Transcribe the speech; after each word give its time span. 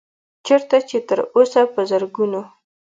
چرته 0.45 0.77
چې 0.89 0.97
تر 1.07 1.19
اوسه 1.35 1.61
پۀ 1.73 1.81
زرګونو 1.89 2.41